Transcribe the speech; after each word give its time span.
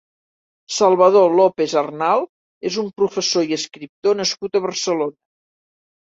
Salvador 0.77 1.35
López 1.39 1.75
Arnal 1.81 2.25
és 2.71 2.79
un 2.85 2.89
professor 3.03 3.47
i 3.53 3.59
escriptor 3.59 4.19
nascut 4.23 4.61
a 4.61 4.65
Barcelona. 4.67 5.17